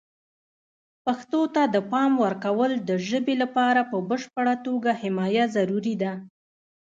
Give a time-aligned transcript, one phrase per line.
[1.05, 6.13] پښتو ته د پام ورکول د ژبې لپاره په بشپړه توګه حمایه ضروري ده.